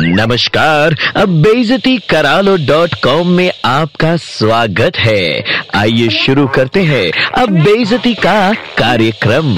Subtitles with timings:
[0.00, 5.44] नमस्कार, अब बेजती करालो डॉट कॉम में आपका स्वागत है।
[5.74, 9.56] आइए शुरू करते हैं अब बेजती का कार्यक्रम।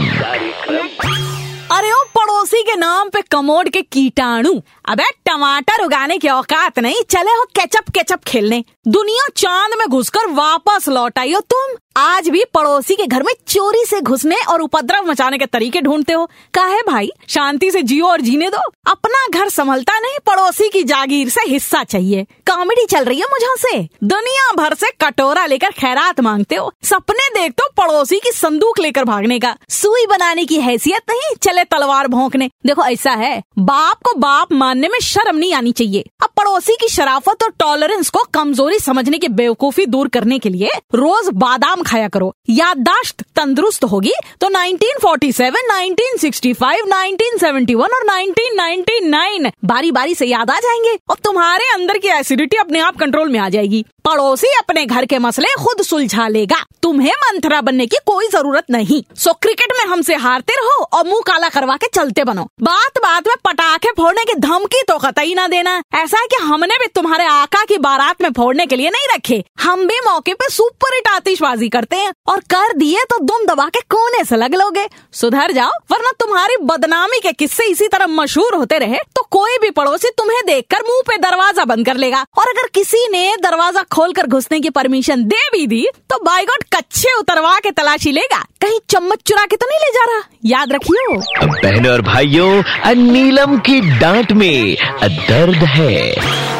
[1.77, 7.03] अरे ओ, पड़ोसी के नाम पे कमोड के कीटाणु। अबे, टमाटर उगाने की औकात नहीं,
[7.11, 12.29] चले हो केचप केचप खेलने। दुनिया चाँद में घुसकर वापस लौट आई हो तुम। आज
[12.29, 16.27] भी पड़ोसी के घर में चोरी से घुसने और उपद्रव मचाने के तरीके ढूंढते हो।
[16.55, 17.11] काहे भाई?
[17.29, 21.85] शांति से जियो और जीने दो। अपना घर संभलता नहीं, पड़ोसी की जागीर से हिस्सा
[21.85, 26.73] चाहिए। कॉमेडी चल रही है मुझे से दुनिया भर से कटोरा लेकर खैरात मांगते हो।
[26.85, 31.65] सपने देखते हो पड़ोसी की संदूक लेकर भागने का। सुई बनाने की हैसियत नहीं, चले
[31.65, 36.29] तलवार भोंकने। देखो, ऐसा है। बाप को बाप मानने में शर्म नहीं आनी चाहिए। अब
[36.37, 41.29] पड़ोसी की शराफत और टॉलरेंस को कमज़ोरी समझने की बेवकूफ़ी दूर करने के लिए रोज
[41.35, 50.27] बादाम खाया करो। याददाश्त तंदुरुस्त होगी तो 1947, 1965, 1971 और 1999 बारी बारी से
[50.27, 54.49] याद आ जाएँगे और तुम्हारे अंदर की एसिडिटी अपने आप कंट्रोल में आ जाएगी। पड़ोसी
[54.59, 59.33] अपने घर के मसले खुद सुलझा लेगा। तुम्हें मंथरा बनने की कोई ज़रूरत नहीं। सो
[59.33, 63.35] क्रिकेट में हमसे हारते रहो और मुँह काला करवा के चलते बनो। बात बात में
[63.45, 67.65] पटाखे फोड़ने की धमकी तो कतई ना देना। ऐसा है कि हमने भी तुम्हारे आका
[67.65, 71.69] की बारात में फोड़ने के लिए नहीं रखे। हम भी मौके पे सुपर हिट आतिशबाजी
[71.69, 75.71] करते हैं और कर दिए तो दुम दबा के कोने से लग लोगे। सुधर जाओ,
[75.91, 80.41] वरना तुम्हारी बदनामी के किस्से इसी तरह मशहूर होते रहे तो कोई भी पड़ोसी तुम्हें
[80.47, 84.61] देखकर मुँह पे दरवाज़ा बंद कर लेगा। और अगर किसी ने दरवाज़ा खोल कर घुसने
[84.61, 89.45] की परमिशन दे भी दी तो बाईगॉड कच्चे उतरवा के तलाशी लेगा। कहीं चम्मच चुरा
[89.47, 94.77] के तो नहीं ले जा रहा। याद रखियो। बहनों और भाइयों नीलम की डांट में
[95.05, 96.60] दर्द है।